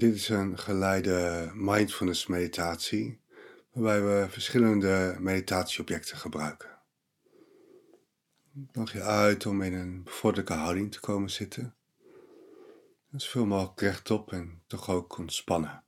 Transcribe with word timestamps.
Dit 0.00 0.14
is 0.14 0.28
een 0.28 0.58
geleide 0.58 1.50
mindfulness 1.54 2.26
meditatie, 2.26 3.20
waarbij 3.72 4.02
we 4.02 4.30
verschillende 4.30 5.16
meditatieobjecten 5.18 6.16
gebruiken. 6.16 6.78
Nog 8.72 8.92
je 8.92 9.02
uit 9.02 9.46
om 9.46 9.62
in 9.62 9.72
een 9.72 10.02
bevorderlijke 10.02 10.52
houding 10.52 10.92
te 10.92 11.00
komen 11.00 11.30
zitten. 11.30 11.74
Dus 13.10 13.28
veel 13.28 13.46
mogelijk 13.46 13.80
rechtop 13.80 14.32
en 14.32 14.62
toch 14.66 14.90
ook 14.90 15.18
ontspannen. 15.18 15.82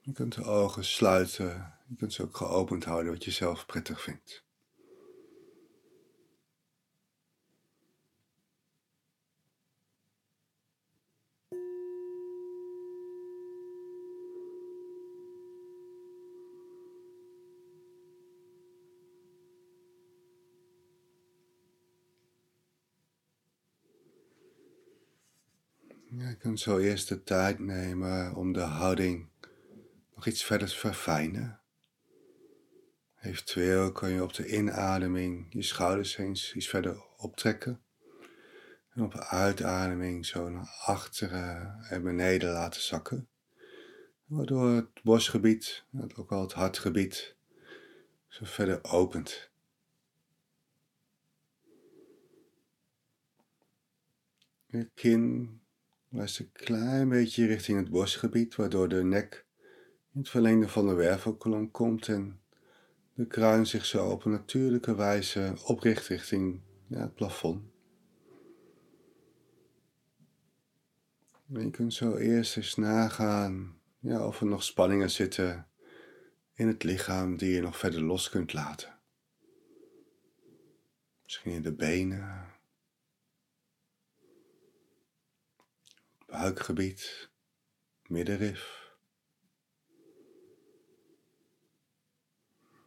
Je 0.00 0.12
kunt 0.12 0.34
de 0.34 0.44
ogen 0.44 0.84
sluiten, 0.84 1.74
je 1.88 1.96
kunt 1.96 2.12
ze 2.12 2.22
ook 2.22 2.36
geopend 2.36 2.84
houden 2.84 3.12
wat 3.12 3.24
je 3.24 3.30
zelf 3.30 3.66
prettig 3.66 4.02
vindt. 4.02 4.44
Je 26.18 26.36
kunt 26.36 26.60
zo 26.60 26.78
eerst 26.78 27.08
de 27.08 27.22
tijd 27.22 27.58
nemen 27.58 28.34
om 28.34 28.52
de 28.52 28.60
houding 28.60 29.28
nog 30.14 30.26
iets 30.26 30.44
verder 30.44 30.68
te 30.68 30.76
verfijnen. 30.76 31.60
Eventueel 33.20 33.92
kun 33.92 34.08
je 34.08 34.22
op 34.22 34.34
de 34.34 34.46
inademing 34.46 35.46
je 35.50 35.62
schouders 35.62 36.16
eens 36.16 36.54
iets 36.54 36.68
verder 36.68 37.04
optrekken. 37.16 37.82
En 38.94 39.02
op 39.02 39.12
de 39.12 39.26
uitademing 39.26 40.26
zo 40.26 40.50
naar 40.50 40.82
achteren 40.84 41.84
en 41.88 42.02
beneden 42.02 42.52
laten 42.52 42.82
zakken. 42.82 43.28
Waardoor 44.24 44.70
het 44.70 45.02
borstgebied, 45.02 45.84
ook 46.16 46.30
wel 46.30 46.40
het 46.40 46.52
hartgebied, 46.52 47.36
zo 48.28 48.44
verder 48.44 48.84
opent. 48.84 49.50
Je 54.66 54.90
kin 54.94 55.61
Wijst 56.12 56.38
een 56.38 56.52
klein 56.52 57.08
beetje 57.08 57.46
richting 57.46 57.78
het 57.78 57.90
borstgebied, 57.90 58.54
waardoor 58.54 58.88
de 58.88 59.04
nek 59.04 59.46
in 60.14 60.20
het 60.20 60.28
verlengde 60.28 60.68
van 60.68 60.86
de 60.86 60.94
wervelkolom 60.94 61.70
komt 61.70 62.08
en 62.08 62.40
de 63.14 63.26
kruin 63.26 63.66
zich 63.66 63.84
zo 63.84 64.10
op 64.10 64.24
een 64.24 64.30
natuurlijke 64.30 64.94
wijze 64.94 65.54
opricht 65.64 66.06
richting 66.06 66.60
ja, 66.86 67.00
het 67.00 67.14
plafond. 67.14 67.62
Je 71.46 71.70
kunt 71.70 71.94
zo 71.94 72.16
eerst 72.16 72.56
eens 72.56 72.74
nagaan 72.74 73.78
ja, 73.98 74.26
of 74.26 74.40
er 74.40 74.46
nog 74.46 74.62
spanningen 74.62 75.10
zitten 75.10 75.66
in 76.54 76.66
het 76.66 76.82
lichaam 76.82 77.36
die 77.36 77.54
je 77.54 77.60
nog 77.60 77.78
verder 77.78 78.02
los 78.02 78.28
kunt 78.28 78.52
laten. 78.52 78.98
Misschien 81.22 81.52
in 81.52 81.62
de 81.62 81.74
benen, 81.74 82.51
buikgebied, 86.32 87.30
middenrif. 88.06 88.90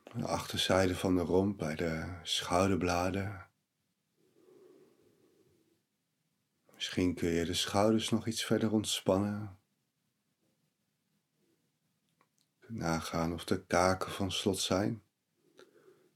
De 0.03 0.25
achterzijde 0.25 0.95
van 0.95 1.15
de 1.15 1.21
romp 1.21 1.57
bij 1.57 1.75
de 1.75 2.19
schouderbladen. 2.23 3.47
Misschien 6.73 7.15
kun 7.15 7.29
je 7.29 7.45
de 7.45 7.53
schouders 7.53 8.09
nog 8.09 8.27
iets 8.27 8.45
verder 8.45 8.71
ontspannen. 8.71 9.57
Nagaan 12.67 13.33
of 13.33 13.43
de 13.43 13.65
kaken 13.65 14.11
van 14.11 14.31
slot 14.31 14.59
zijn. 14.59 15.03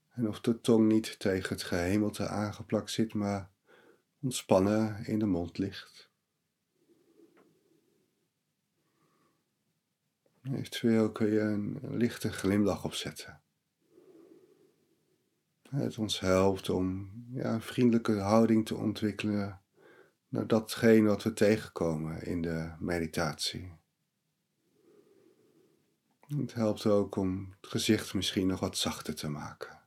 En 0.10 0.28
of 0.28 0.42
de 0.42 0.62
tong 0.62 0.88
niet 0.88 1.20
tegen 1.20 1.50
het 1.50 1.64
gehemelte 1.64 2.28
aangeplakt 2.28 2.92
zit, 2.92 3.14
maar 3.14 3.52
ontspannen 4.22 5.06
in 5.06 5.20
de 5.20 5.26
mond 5.26 5.58
ligt. 5.58 6.09
Eventueel 10.54 11.12
kun 11.12 11.32
je 11.32 11.40
een 11.40 11.80
lichte 11.82 12.32
glimlach 12.32 12.86
opzetten. 12.86 13.42
Het 15.70 15.98
ons 15.98 16.20
helpt 16.20 16.70
om 16.70 17.12
ja, 17.32 17.54
een 17.54 17.62
vriendelijke 17.62 18.20
houding 18.20 18.66
te 18.66 18.76
ontwikkelen 18.76 19.62
naar 20.28 20.48
datgene 20.48 21.08
wat 21.08 21.24
we 21.24 21.34
tegenkomen 21.34 22.22
in 22.22 22.42
de 22.42 22.72
meditatie. 22.80 23.78
Het 26.38 26.54
helpt 26.54 26.86
ook 26.86 27.16
om 27.16 27.56
het 27.62 27.70
gezicht 27.70 28.14
misschien 28.14 28.48
nog 28.48 28.60
wat 28.60 28.78
zachter 28.78 29.16
te 29.16 29.30
maken. 29.30 29.80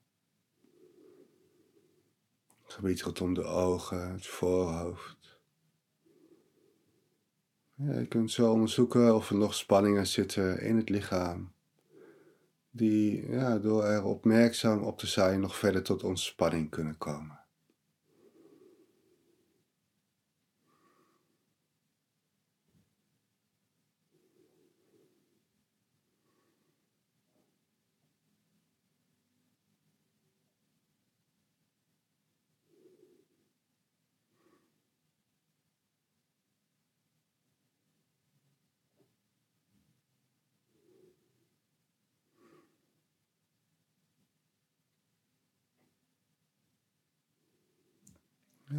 Het 2.63 2.73
gebied 2.73 3.03
rondom 3.03 3.35
de 3.35 3.45
ogen, 3.45 4.13
het 4.13 4.27
voorhoofd. 4.27 5.22
Je 7.87 8.07
kunt 8.09 8.31
zo 8.31 8.53
onderzoeken 8.53 9.15
of 9.15 9.31
er 9.31 9.37
nog 9.37 9.55
spanningen 9.55 10.07
zitten 10.07 10.61
in 10.61 10.77
het 10.77 10.89
lichaam, 10.89 11.53
die 12.71 13.31
ja, 13.31 13.59
door 13.59 13.85
er 13.85 14.05
opmerkzaam 14.05 14.83
op 14.83 14.99
te 14.99 15.07
zijn 15.07 15.41
nog 15.41 15.57
verder 15.57 15.83
tot 15.83 16.03
ontspanning 16.03 16.71
kunnen 16.71 16.99
komen. 16.99 17.42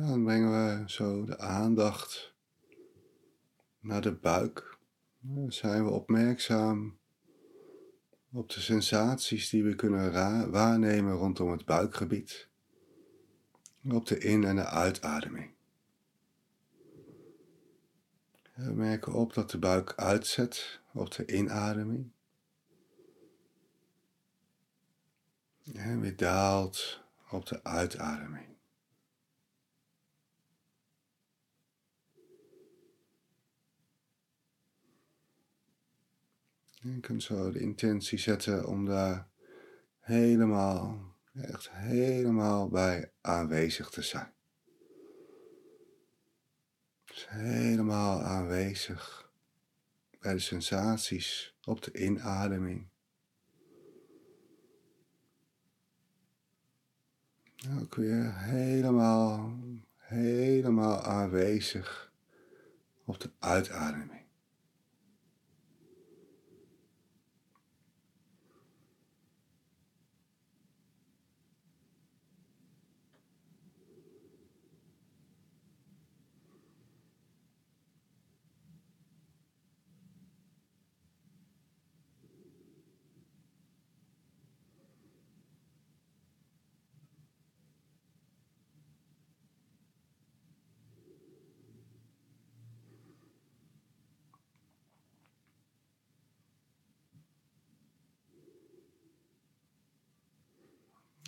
Dan 0.08 0.24
brengen 0.24 0.52
we 0.52 0.90
zo 0.90 1.26
de 1.26 1.38
aandacht 1.38 2.34
naar 3.80 4.02
de 4.02 4.14
buik. 4.16 4.78
Dan 5.20 5.52
zijn 5.52 5.84
we 5.84 5.90
opmerkzaam 5.90 6.98
op 8.32 8.50
de 8.50 8.60
sensaties 8.60 9.50
die 9.50 9.64
we 9.64 9.76
kunnen 9.76 10.12
waarnemen 10.52 11.14
rondom 11.14 11.52
het 11.52 11.66
buikgebied. 11.66 12.50
Op 13.90 14.06
de 14.06 14.18
in- 14.18 14.44
en 14.44 14.56
de 14.56 14.66
uitademing. 14.66 15.52
We 18.56 18.72
merken 18.72 19.14
op 19.14 19.34
dat 19.34 19.52
de 19.52 19.60
buik 19.60 19.94
uitzet 19.96 20.82
op 20.94 21.12
de 21.12 21.26
inademing. 21.26 22.12
En 25.74 26.00
weer 26.00 26.16
daalt 26.16 27.02
op 27.30 27.46
de 27.46 27.64
uitademing. 27.64 28.53
Je 36.84 37.00
kunt 37.00 37.24
zo 37.24 37.52
de 37.52 37.60
intentie 37.60 38.18
zetten 38.18 38.68
om 38.68 38.86
daar 38.86 39.28
helemaal, 40.00 41.16
echt 41.34 41.72
helemaal 41.72 42.70
bij 42.70 43.12
aanwezig 43.22 43.90
te 43.90 44.02
zijn. 44.02 44.34
Dus 47.06 47.30
helemaal 47.30 48.22
aanwezig 48.22 49.32
bij 50.20 50.34
de 50.34 50.40
sensaties 50.40 51.56
op 51.64 51.82
de 51.82 51.92
inademing. 51.92 52.88
Ook 57.82 57.96
weer 57.96 58.38
helemaal, 58.38 59.60
helemaal 59.96 61.02
aanwezig 61.02 62.14
op 63.06 63.20
de 63.20 63.32
uitademing. 63.40 64.23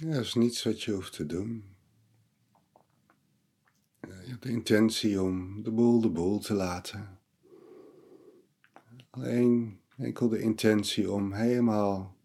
Ja, 0.06 0.12
dat 0.12 0.24
is 0.24 0.34
niets 0.34 0.64
wat 0.64 0.84
je 0.84 0.92
hoeft 0.92 1.14
te 1.14 1.26
doen. 1.26 1.76
Je 4.02 4.32
hebt 4.32 4.44
de 4.44 4.50
intentie 4.50 5.22
om 5.22 5.64
de 5.64 5.72
boel 5.72 6.02
de 6.02 6.10
boel 6.10 6.40
te 6.40 6.54
laten. 6.54 7.20
Alleen 9.10 9.82
enkel 9.98 10.30
de 10.30 10.40
intentie 10.40 11.12
om 11.12 11.34
helemaal 11.34 12.16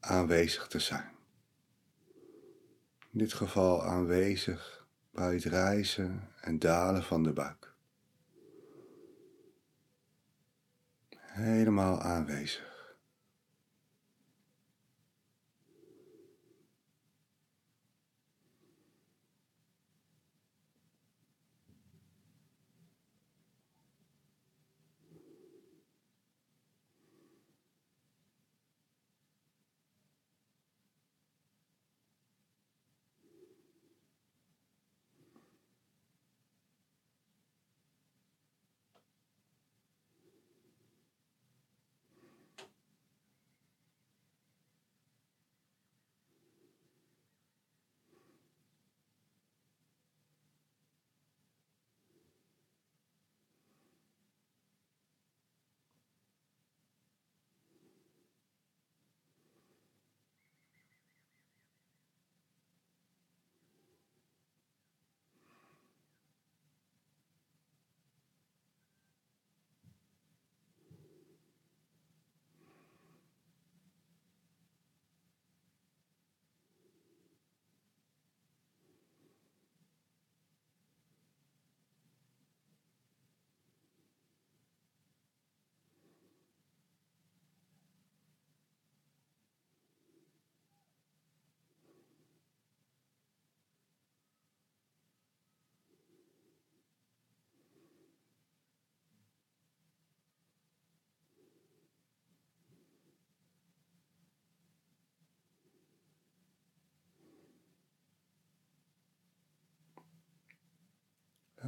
aanwezig 0.00 0.66
te 0.66 0.78
zijn. 0.78 1.10
In 3.12 3.18
dit 3.18 3.32
geval 3.32 3.84
aanwezig 3.84 4.86
bij 5.10 5.34
het 5.34 5.44
reizen 5.44 6.28
en 6.40 6.58
dalen 6.58 7.02
van 7.02 7.22
de 7.22 7.32
buik. 7.32 7.74
Helemaal 11.18 12.00
aanwezig. 12.00 12.67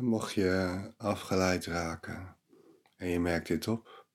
Mocht 0.01 0.33
je 0.33 0.81
afgeleid 0.97 1.67
raken 1.67 2.37
en 2.97 3.09
je 3.09 3.21
merkt 3.21 3.47
dit 3.47 3.69
op, 3.69 4.07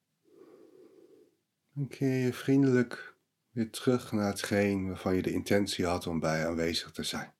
dan 1.74 1.88
keer 1.88 2.26
je 2.26 2.34
vriendelijk 2.34 3.16
weer 3.52 3.70
terug 3.70 4.12
naar 4.12 4.28
hetgeen 4.28 4.88
waarvan 4.88 5.16
je 5.16 5.22
de 5.22 5.32
intentie 5.32 5.86
had 5.86 6.08
om 6.08 6.20
bij 6.20 6.48
aanwezig 6.48 6.92
te 6.92 7.04
zijn. 7.04 7.34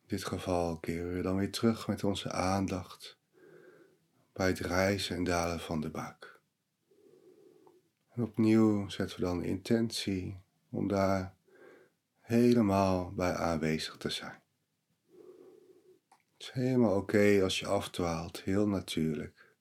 In 0.00 0.06
dit 0.06 0.24
geval 0.24 0.78
keren 0.78 1.14
we 1.14 1.22
dan 1.22 1.36
weer 1.36 1.52
terug 1.52 1.88
met 1.88 2.04
onze 2.04 2.30
aandacht 2.30 3.18
bij 4.32 4.46
het 4.46 4.58
rijzen 4.58 5.16
en 5.16 5.24
dalen 5.24 5.60
van 5.60 5.80
de 5.80 5.90
buik. 5.90 6.40
En 8.10 8.22
opnieuw 8.22 8.88
zetten 8.88 9.18
we 9.18 9.24
dan 9.24 9.38
de 9.38 9.46
intentie 9.46 10.40
om 10.70 10.88
daar 10.88 11.34
helemaal 12.20 13.12
bij 13.12 13.32
aanwezig 13.34 13.96
te 13.96 14.10
zijn. 14.10 14.43
Is 16.44 16.50
helemaal 16.52 16.96
oké 16.96 17.40
als 17.42 17.58
je 17.58 17.66
afdwaalt, 17.66 18.42
heel 18.42 18.68
natuurlijk. 18.68 19.54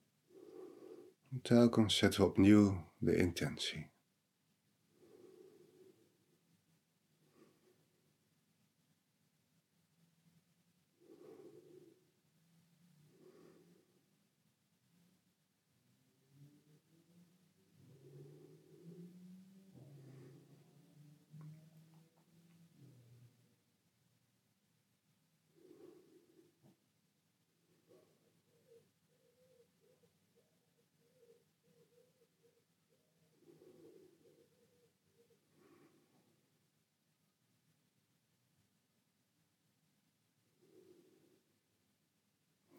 En 1.31 1.41
telkens 1.41 1.97
zetten 1.97 2.21
we 2.21 2.27
opnieuw 2.27 2.91
de 2.97 3.15
intentie. 3.15 3.92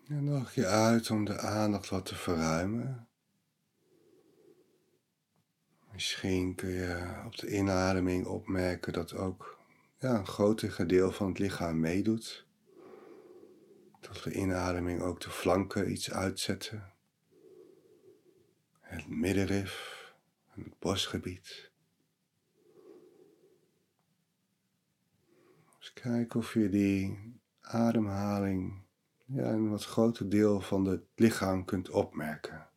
En 0.08 0.24
nodig 0.24 0.54
je 0.54 0.66
uit 0.66 1.10
om 1.10 1.24
de 1.24 1.38
aandacht 1.38 1.88
wat 1.88 2.06
te 2.06 2.14
verruimen. 2.14 3.08
Misschien 5.92 6.54
kun 6.54 6.68
je 6.68 7.22
op 7.26 7.36
de 7.36 7.50
inademing 7.50 8.26
opmerken 8.26 8.92
dat 8.92 9.14
ook 9.14 9.58
ja, 9.98 10.18
een 10.18 10.26
groter 10.26 10.72
gedeelte 10.72 11.14
van 11.14 11.28
het 11.28 11.38
lichaam 11.38 11.80
meedoet. 11.80 12.46
Dat 14.00 14.22
de 14.22 14.32
inademing 14.32 15.02
ook 15.02 15.20
de 15.20 15.30
flanken 15.30 15.90
iets 15.90 16.10
uitzetten. 16.10 16.92
Het 18.80 19.08
middenrif 19.08 20.04
en 20.54 20.62
het 20.62 20.78
borstgebied. 20.78 21.70
Eens 25.78 25.92
kijken 25.92 26.40
of 26.40 26.54
je 26.54 26.68
die 26.68 27.18
ademhaling 27.60 28.83
ja, 29.24 29.52
een 29.52 29.70
wat 29.70 29.84
groter 29.84 30.28
deel 30.28 30.60
van 30.60 30.84
het 30.84 31.02
lichaam 31.14 31.64
kunt 31.64 31.90
opmerken. 31.90 32.68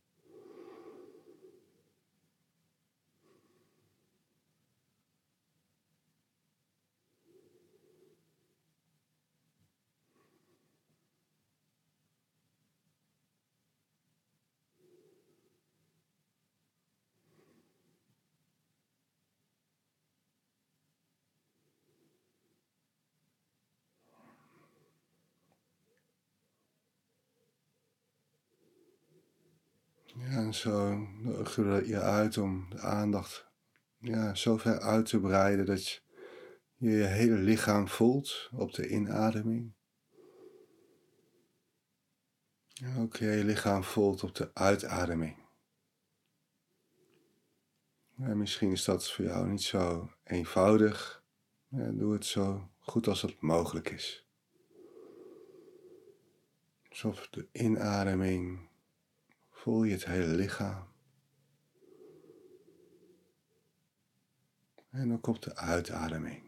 En 30.29 30.53
zo 30.53 30.95
nodig 30.97 31.55
je 31.87 31.99
uit 31.99 32.37
om 32.37 32.69
de 32.69 32.79
aandacht 32.79 33.47
ja, 33.97 34.35
zo 34.35 34.57
ver 34.57 34.79
uit 34.79 35.05
te 35.05 35.19
breiden 35.19 35.65
dat 35.65 36.03
je 36.75 36.89
je 36.89 37.03
hele 37.03 37.35
lichaam 37.35 37.87
voelt 37.87 38.49
op 38.53 38.73
de 38.73 38.87
inademing. 38.87 39.73
En 42.83 42.97
ook 42.97 43.15
je 43.15 43.43
lichaam 43.43 43.83
voelt 43.83 44.23
op 44.23 44.35
de 44.35 44.53
uitademing. 44.53 45.45
En 48.17 48.37
misschien 48.37 48.71
is 48.71 48.83
dat 48.83 49.11
voor 49.11 49.25
jou 49.25 49.47
niet 49.47 49.61
zo 49.63 50.11
eenvoudig. 50.23 51.23
Ja, 51.67 51.91
doe 51.91 52.13
het 52.13 52.25
zo 52.25 52.69
goed 52.79 53.07
als 53.07 53.21
het 53.21 53.41
mogelijk 53.41 53.89
is. 53.89 54.27
Op 57.03 57.27
de 57.31 57.47
inademing 57.51 58.66
Voel 59.67 59.83
je 59.83 59.93
het 59.93 60.05
hele 60.05 60.33
lichaam. 60.35 60.87
En 64.89 65.13
ook 65.13 65.27
op 65.27 65.41
de 65.41 65.55
uitademing. 65.55 66.43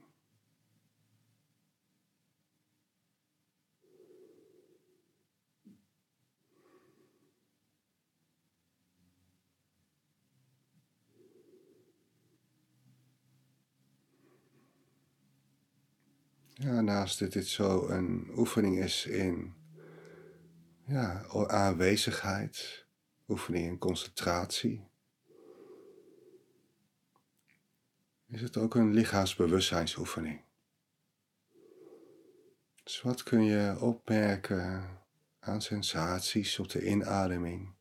Ja, 16.53 16.81
naast 16.81 17.19
dat 17.19 17.31
dit 17.31 17.47
zo 17.47 17.87
een 17.87 18.31
oefening 18.35 18.77
is 18.79 19.05
in 19.05 19.53
ja, 20.85 21.25
aanwezigheid, 21.47 22.87
oefening 23.29 23.65
in 23.65 23.77
concentratie, 23.77 24.87
is 28.27 28.41
het 28.41 28.57
ook 28.57 28.75
een 28.75 28.93
lichaamsbewustzijnsoefening. 28.93 30.41
Dus 32.83 33.01
wat 33.01 33.23
kun 33.23 33.43
je 33.43 33.77
opmerken 33.79 34.97
aan 35.39 35.61
sensaties 35.61 36.59
op 36.59 36.69
de 36.69 36.85
inademing? 36.85 37.73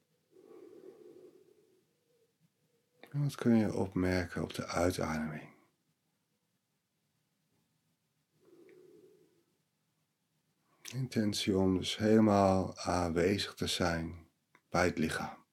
En 3.11 3.23
wat 3.23 3.35
kun 3.35 3.57
je 3.57 3.75
opmerken 3.75 4.43
op 4.43 4.55
de 4.55 4.67
uitademing? 4.67 5.57
Intentie 10.95 11.57
om 11.57 11.79
dus 11.79 11.97
helemaal 11.97 12.79
aanwezig 12.79 13.55
te 13.55 13.67
zijn 13.67 14.28
bij 14.69 14.85
het 14.85 14.99
lichaam. 14.99 15.48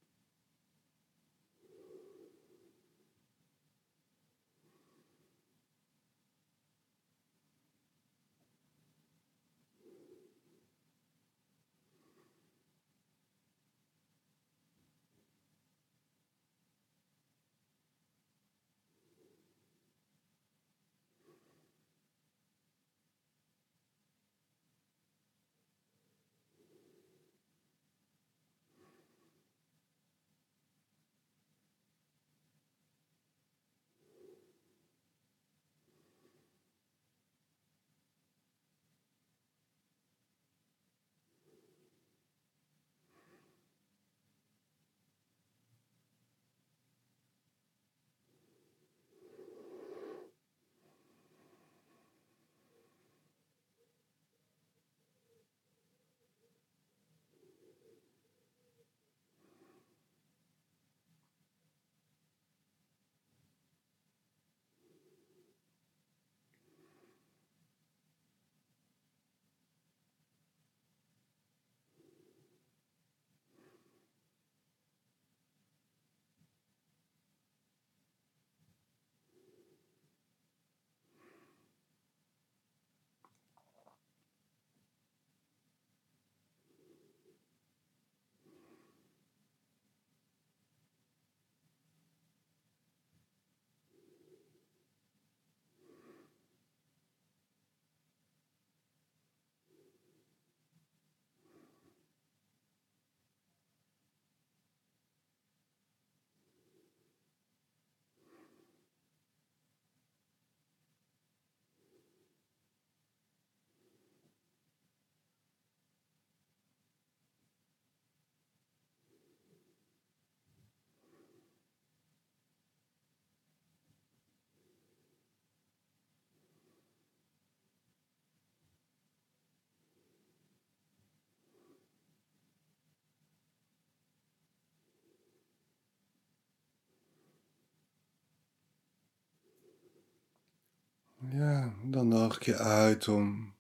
Ja, 141.29 141.73
dan 141.83 142.07
nodig 142.07 142.35
ik 142.35 142.43
je 142.43 142.57
uit 142.57 143.07
om 143.07 143.55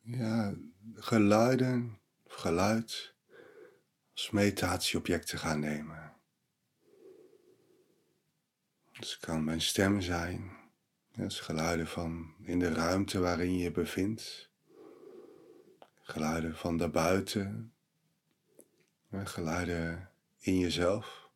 ja, 0.00 0.54
geluiden 0.94 1.98
of 2.24 2.34
geluid 2.34 3.14
als 4.12 4.30
meditatieobject 4.30 5.26
te 5.26 5.36
gaan 5.36 5.60
nemen. 5.60 6.12
Dus 8.98 9.12
het 9.12 9.20
kan 9.20 9.44
mijn 9.44 9.60
stem 9.60 10.00
zijn, 10.00 10.50
dus 11.12 11.40
geluiden 11.40 11.86
van 11.86 12.34
in 12.42 12.58
de 12.58 12.72
ruimte 12.72 13.18
waarin 13.18 13.52
je 13.52 13.62
je 13.62 13.70
bevindt, 13.70 14.50
geluiden 16.02 16.56
van 16.56 16.76
daarbuiten, 16.76 17.72
geluiden 19.10 20.10
in 20.38 20.58
jezelf. 20.58 21.30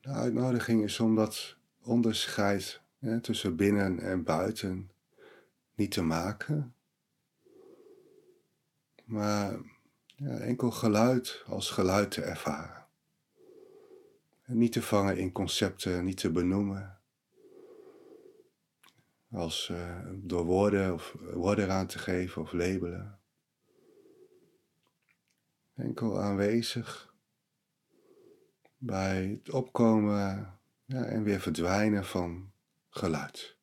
De 0.00 0.08
uitnodiging 0.08 0.84
is 0.84 1.00
om 1.00 1.14
dat 1.14 1.56
onderscheid 1.82 2.84
tussen 3.20 3.56
binnen 3.56 3.98
en 3.98 4.24
buiten 4.24 4.90
niet 5.74 5.90
te 5.90 6.02
maken, 6.02 6.74
maar 9.04 9.60
ja, 10.04 10.38
enkel 10.38 10.70
geluid 10.70 11.42
als 11.46 11.70
geluid 11.70 12.10
te 12.10 12.22
ervaren. 12.22 12.86
En 14.42 14.58
niet 14.58 14.72
te 14.72 14.82
vangen 14.82 15.16
in 15.16 15.32
concepten, 15.32 16.04
niet 16.04 16.16
te 16.16 16.30
benoemen. 16.30 16.98
Als 19.30 19.68
uh, 19.72 20.00
door 20.12 20.44
woorden 20.44 20.94
of 20.94 21.16
woorden 21.32 21.70
aan 21.70 21.86
te 21.86 21.98
geven 21.98 22.42
of 22.42 22.52
labelen. 22.52 23.18
Enkel 25.74 26.20
aanwezig 26.20 27.14
bij 28.78 29.40
het 29.44 29.50
opkomen 29.50 30.58
ja, 30.84 31.04
en 31.04 31.22
weer 31.22 31.40
verdwijnen 31.40 32.04
van 32.04 32.52
geluid. 32.96 33.56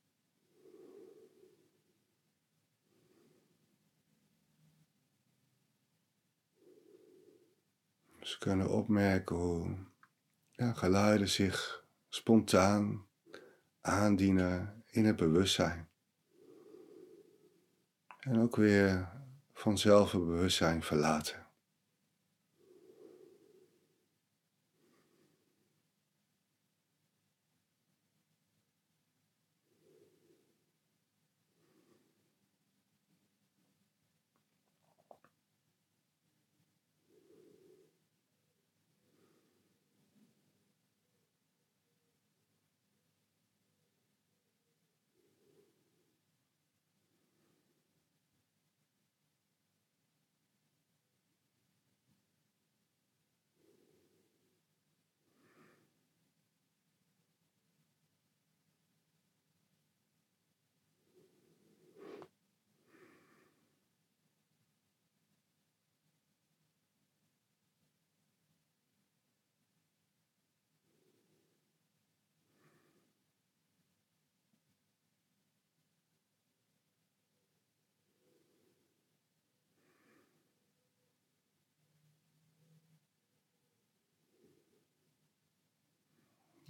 Ze 8.21 8.37
kunnen 8.39 8.69
opmerken 8.69 9.35
hoe 9.35 9.77
ja, 10.51 10.73
geluiden 10.73 11.29
zich 11.29 11.85
spontaan 12.09 13.07
aandienen 13.81 14.83
in 14.87 15.05
het 15.05 15.15
bewustzijn. 15.15 15.89
En 18.19 18.39
ook 18.39 18.55
weer 18.55 19.09
vanzelf 19.53 20.11
het 20.11 20.25
bewustzijn 20.25 20.83
verlaten. 20.83 21.42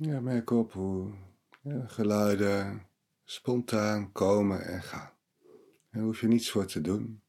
Ja, 0.05 0.19
merk 0.19 0.49
op 0.49 0.71
hoe 0.73 1.13
geluiden 1.85 2.87
spontaan 3.23 4.11
komen 4.11 4.65
en 4.65 4.81
gaan. 4.81 5.11
Daar 5.91 6.03
hoef 6.03 6.21
je 6.21 6.27
niets 6.27 6.51
voor 6.51 6.65
te 6.65 6.81
doen. 6.81 7.21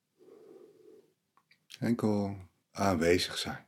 Enkel 1.78 2.36
aanwezig 2.70 3.38
zijn. 3.38 3.66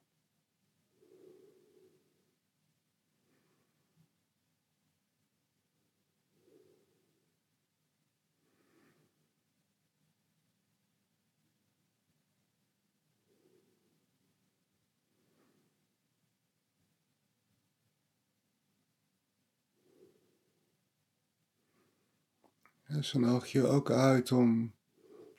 Dus 22.96 23.10
dan 23.10 23.20
nodig 23.20 23.52
je 23.52 23.66
ook 23.66 23.90
uit 23.90 24.32
om 24.32 24.74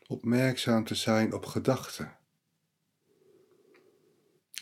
opmerkzaam 0.08 0.84
te 0.84 0.96
zijn 0.96 1.34
op 1.34 1.46
gedachten. 1.46 2.18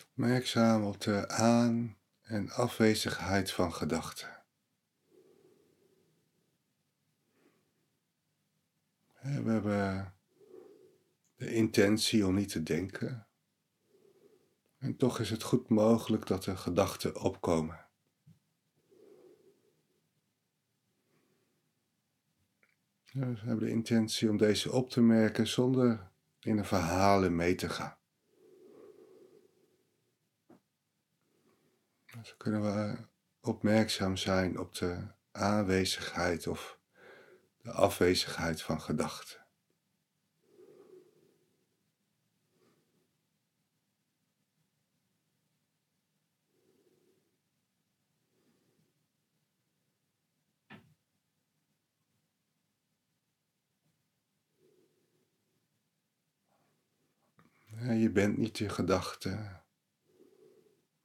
Opmerkzaam 0.09 0.83
op 0.83 1.01
de 1.01 1.27
aan- 1.27 1.97
en 2.21 2.49
afwezigheid 2.49 3.51
van 3.51 3.73
gedachten. 3.73 4.43
We 9.21 9.29
hebben 9.29 10.13
de 11.35 11.53
intentie 11.53 12.25
om 12.27 12.35
niet 12.35 12.49
te 12.49 12.63
denken. 12.63 13.27
En 14.77 14.97
toch 14.97 15.19
is 15.19 15.29
het 15.29 15.43
goed 15.43 15.69
mogelijk 15.69 16.27
dat 16.27 16.45
er 16.45 16.57
gedachten 16.57 17.21
opkomen. 17.21 17.84
We 23.15 23.25
hebben 23.36 23.65
de 23.65 23.72
intentie 23.72 24.29
om 24.29 24.38
deze 24.38 24.72
op 24.72 24.89
te 24.89 25.01
merken 25.01 25.48
zonder 25.48 26.12
in 26.39 26.57
een 26.57 26.65
verhalen 26.65 27.36
mee 27.36 27.55
te 27.55 27.69
gaan. 27.69 27.98
Zo 32.24 32.34
kunnen 32.38 32.62
we 32.62 32.98
opmerkzaam 33.41 34.18
zijn 34.18 34.59
op 34.59 34.75
de 34.75 35.07
aanwezigheid 35.31 36.48
of 36.48 36.79
de 37.61 37.72
afwezigheid 37.72 38.61
van 38.61 38.81
gedachten. 38.81 39.45
Je 58.05 58.11
bent 58.11 58.37
niet 58.37 58.57
je 58.57 58.70
gedachte. 58.70 59.61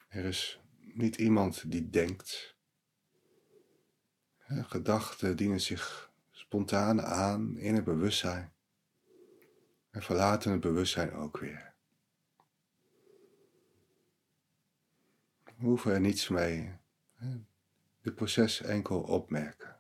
Er 0.09 0.25
is 0.25 0.61
niet 0.79 1.17
iemand 1.17 1.71
die 1.71 1.91
denkt. 1.91 2.57
Gedachten 4.47 5.37
dienen 5.37 5.61
zich 5.61 6.13
spontaan 6.31 7.03
aan 7.03 7.59
in 7.59 7.75
het 7.75 7.85
bewustzijn 7.85 8.53
en 9.91 10.03
verlaten 10.03 10.51
het 10.51 10.61
bewustzijn 10.61 11.13
ook 11.13 11.39
weer. 11.39 11.75
We 15.45 15.67
hoeven 15.67 15.93
er 15.93 16.01
niets 16.01 16.29
mee. 16.29 16.77
Dit 18.03 18.15
proces 18.15 18.61
enkel 18.61 19.01
opmerken. 19.01 19.80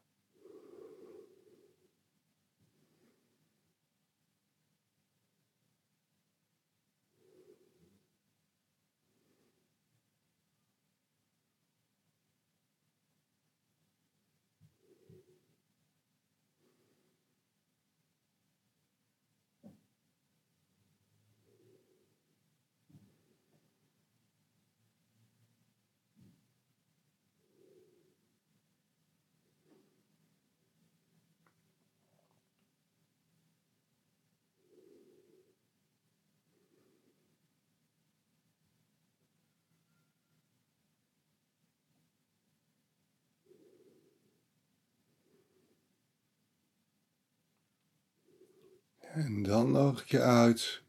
En 49.12 49.42
dan 49.42 49.70
nodig 49.70 50.02
ik 50.02 50.10
je 50.10 50.20
uit 50.20 50.82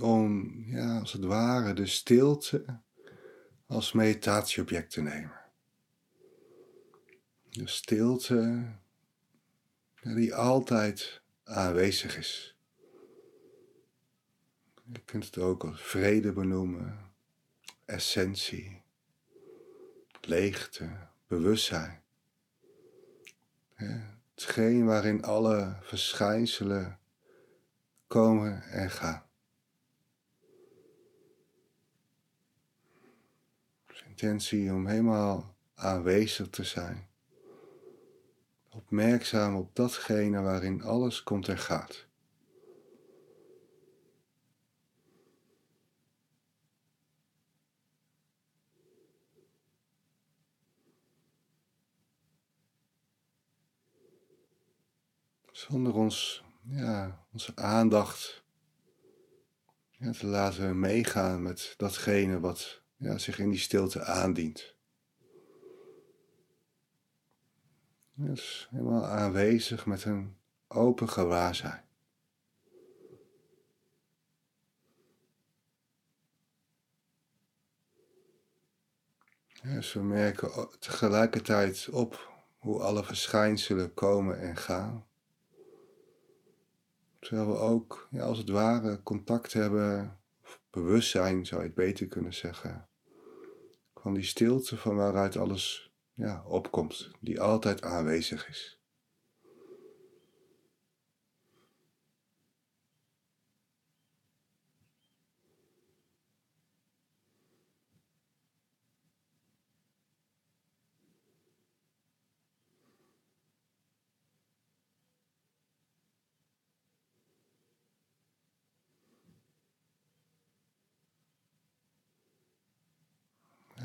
om, 0.00 0.54
ja, 0.66 0.98
als 0.98 1.12
het 1.12 1.24
ware, 1.24 1.72
de 1.72 1.86
stilte 1.86 2.80
als 3.66 3.92
meditatieobject 3.92 4.90
te 4.90 5.02
nemen. 5.02 5.40
De 7.50 7.66
stilte 7.66 8.64
die 10.02 10.34
altijd 10.34 11.22
aanwezig 11.44 12.16
is. 12.16 12.56
Je 14.92 15.00
kunt 15.04 15.24
het 15.24 15.38
ook 15.38 15.64
als 15.64 15.82
vrede 15.82 16.32
benoemen, 16.32 17.12
essentie, 17.84 18.82
leegte, 20.20 21.08
bewustzijn. 21.26 22.02
Hetgeen 23.74 24.84
waarin 24.84 25.22
alle 25.22 25.76
verschijnselen 25.80 26.98
komen 28.06 28.62
en 28.62 28.90
gaan. 28.90 29.22
Dus 33.86 34.04
intentie 34.08 34.72
om 34.72 34.86
helemaal 34.86 35.56
aanwezig 35.74 36.50
te 36.50 36.64
zijn. 36.64 37.08
Opmerkzaam 38.70 39.56
op 39.56 39.74
datgene 39.74 40.40
waarin 40.40 40.82
alles 40.82 41.22
komt 41.22 41.48
en 41.48 41.58
gaat. 41.58 42.06
Zonder 55.52 55.94
ons 55.94 56.45
ja, 56.68 57.26
onze 57.32 57.56
aandacht 57.56 58.44
te 59.98 60.26
laten 60.26 60.80
meegaan 60.80 61.42
met 61.42 61.74
datgene 61.76 62.40
wat 62.40 62.82
ja, 62.96 63.18
zich 63.18 63.38
in 63.38 63.50
die 63.50 63.58
stilte 63.58 64.04
aandient. 64.04 64.74
Dus 68.14 68.68
helemaal 68.70 69.06
aanwezig 69.06 69.86
met 69.86 70.04
een 70.04 70.36
open 70.68 71.08
gewaarzijn. 71.08 71.84
dus 79.74 79.92
we 79.92 80.02
merken 80.02 80.68
tegelijkertijd 80.78 81.88
op 81.88 82.32
hoe 82.58 82.82
alle 82.82 83.04
verschijnselen 83.04 83.94
komen 83.94 84.40
en 84.40 84.56
gaan. 84.56 85.06
Terwijl 87.26 87.48
we 87.48 87.58
ook, 87.58 88.08
ja, 88.10 88.22
als 88.22 88.38
het 88.38 88.48
ware, 88.48 89.02
contact 89.02 89.52
hebben, 89.52 90.20
of 90.42 90.60
bewustzijn 90.70 91.46
zou 91.46 91.60
je 91.60 91.66
het 91.66 91.76
beter 91.76 92.06
kunnen 92.06 92.34
zeggen, 92.34 92.88
van 93.94 94.14
die 94.14 94.22
stilte 94.22 94.76
van 94.76 94.96
waaruit 94.96 95.36
alles 95.36 95.92
ja, 96.14 96.44
opkomt, 96.44 97.10
die 97.20 97.40
altijd 97.40 97.82
aanwezig 97.82 98.48
is. 98.48 98.76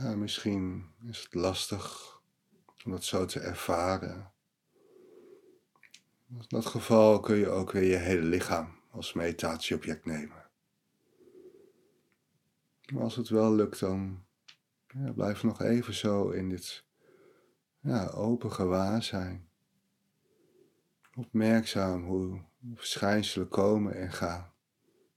Ja, 0.02 0.11
misschien 0.22 0.94
is 1.06 1.24
het 1.24 1.34
lastig 1.34 2.16
om 2.86 2.92
dat 2.92 3.04
zo 3.04 3.26
te 3.26 3.40
ervaren. 3.40 4.32
In 6.30 6.44
dat 6.48 6.66
geval 6.66 7.20
kun 7.20 7.36
je 7.36 7.50
ook 7.50 7.72
weer 7.72 7.84
je 7.84 7.98
hele 7.98 8.22
lichaam 8.26 8.80
als 8.90 9.14
meditatieobject 9.14 10.06
nemen. 10.06 10.50
Maar 12.94 13.04
als 13.04 13.16
het 13.16 13.30
wel 13.30 13.56
lukt, 13.56 13.80
dan 13.80 14.26
ja, 14.88 15.12
blijf 15.12 15.44
nog 15.44 15.62
even 15.62 15.94
zo 15.94 16.30
in 16.30 16.50
dit 16.50 16.86
ja, 17.80 18.08
open 18.08 18.52
gewaarzijn. 18.52 19.50
Opmerkzaam 21.16 22.04
hoe 22.04 22.42
verschijnselen 22.76 23.48
komen 23.48 23.96
en 23.96 24.12
gaan. 24.12 24.54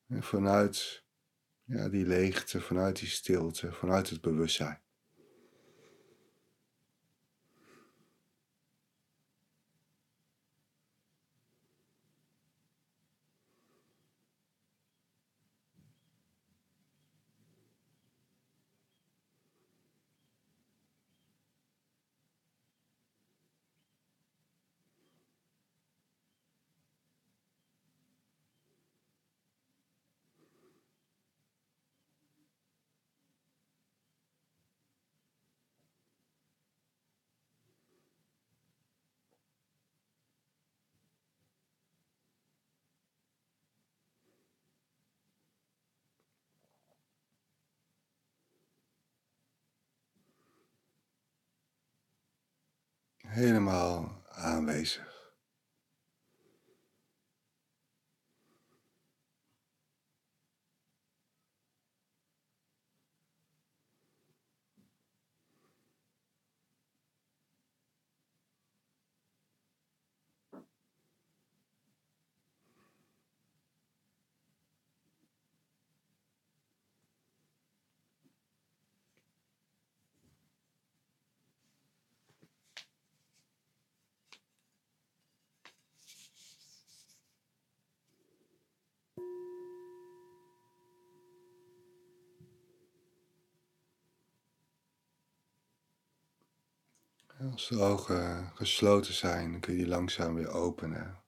En 0.07 0.23
vanuit 0.23 1.05
ja, 1.65 1.89
die 1.89 2.07
leegte, 2.07 2.61
vanuit 2.61 2.99
die 2.99 3.09
stilte, 3.09 3.73
vanuit 3.73 4.11
het 4.11 4.21
bewustzijn. 4.21 4.84
Helemaal 53.35 54.23
aanwezig. 54.31 55.14
Als 97.53 97.69
de 97.69 97.81
ogen 97.81 98.51
gesloten 98.55 99.15
zijn, 99.15 99.51
dan 99.51 99.61
kun 99.61 99.73
je 99.73 99.79
die 99.79 99.89
langzaam 99.89 100.35
weer 100.35 100.51
openen. 100.51 101.19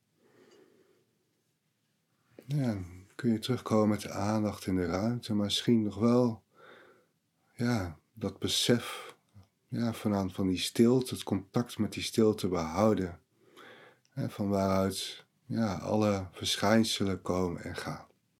Ja, 2.46 2.78
kun 3.14 3.32
je 3.32 3.38
terugkomen 3.38 3.88
met 3.88 4.00
de 4.00 4.10
aandacht 4.10 4.66
in 4.66 4.76
de 4.76 4.86
ruimte, 4.86 5.34
maar 5.34 5.44
misschien 5.44 5.82
nog 5.82 5.96
wel 5.96 6.42
ja, 7.54 7.98
dat 8.12 8.38
besef 8.38 9.16
ja, 9.68 9.92
van, 9.92 10.32
van 10.32 10.48
die 10.48 10.58
stilte, 10.58 11.14
het 11.14 11.22
contact 11.22 11.78
met 11.78 11.92
die 11.92 12.02
stilte 12.02 12.48
behouden. 12.48 13.20
Hè, 14.10 14.30
van 14.30 14.48
waaruit 14.48 15.24
ja, 15.46 15.74
alle 15.74 16.28
verschijnselen 16.32 17.22
komen 17.22 17.62
en 17.64 17.76
gaan. 17.76 18.06